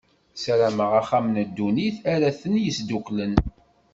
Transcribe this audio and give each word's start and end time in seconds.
Ssaramen 0.35 0.89
axxam 0.99 1.25
n 1.33 1.35
ddunit 1.49 1.97
ara 2.13 2.29
ten-yesduklen. 2.39 3.33